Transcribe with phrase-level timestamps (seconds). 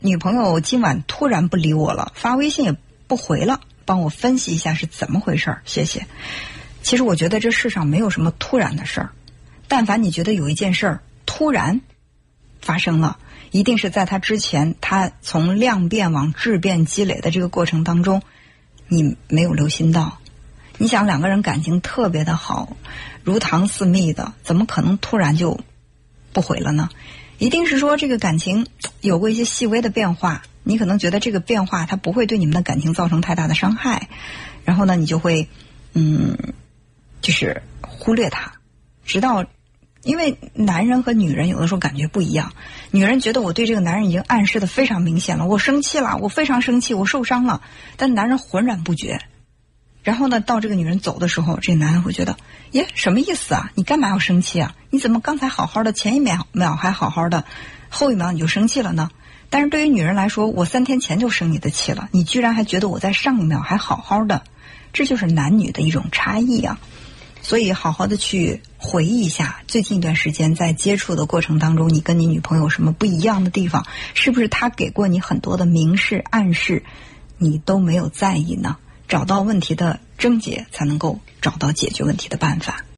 [0.00, 2.76] 女朋友今晚突然不理我了，发微信也
[3.08, 6.06] 不回了，帮我分析一下是怎么回事儿，谢谢。
[6.84, 9.10] 其实我觉得这世上没有什么突然的事儿，
[9.66, 11.80] 但凡你觉得有一件事儿突然
[12.60, 13.18] 发生了，
[13.50, 18.22] 一定是在他之前，他从量变往质变积累的这个过程当中，
[18.86, 20.18] 你没有留心到。
[20.76, 22.76] 你想两个人感情特别的好，
[23.24, 25.58] 如糖似蜜的，怎么可能突然就
[26.32, 26.88] 不回了呢？
[27.38, 28.66] 一定是说这个感情
[29.00, 34.08] 有过一些细微的变化，你可能觉得这个变化它不会对你们的感情造成太大的伤害，
[34.64, 35.48] 然后呢，你就会
[35.94, 36.36] 嗯，
[37.20, 38.52] 就是忽略它，
[39.04, 39.44] 直到
[40.02, 42.52] 因为男人和女人有的时候感觉不一样，
[42.90, 47.62] 女人觉得我对这个男人已经暗示的非常明显了，我生气了，我非常生气，我受伤了，
[47.96, 49.20] 但男人浑然不觉。
[50.02, 52.36] 然后呢，到这个女人走的时候，这男人会觉得，
[52.70, 53.70] 耶，什么意思啊？
[53.74, 54.74] 你干嘛要生气啊？
[54.90, 57.44] 你怎么刚才好好的，前一秒秒还好好的，
[57.90, 59.10] 后一秒你就生气了呢？
[59.50, 64.44] 但是对于女人来说，我三天前就生你的气了，你居然还觉得我在上一秒还好好的，
[64.92, 66.78] 这就是男女的一种差异啊。
[67.40, 73.86] 所以，好好的去回忆一下最近一段时间在接触的过程当中，你跟你女朋友什么不一样的地方？
[74.14, 76.82] 是不是她给过你很多的明示暗示，
[77.38, 78.76] 你都没有在意呢？
[79.08, 82.84] 找到问题的症结，才能够找到解决问题的办法。